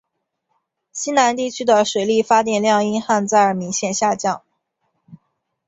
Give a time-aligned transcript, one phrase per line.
[0.91, 4.41] 西南地区的水力发电量因旱灾而明显下降。